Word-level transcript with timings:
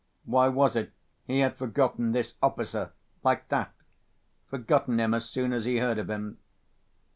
Why 0.25 0.47
was 0.47 0.75
it 0.75 0.93
he 1.25 1.41
had 1.41 1.57
forgotten 1.57 2.11
this 2.11 2.33
officer, 2.41 2.91
like 3.23 3.49
that, 3.49 3.71
forgotten 4.49 4.99
him 4.99 5.13
as 5.13 5.25
soon 5.29 5.53
as 5.53 5.65
he 5.65 5.77
heard 5.77 5.99
of 5.99 6.09
him? 6.09 6.39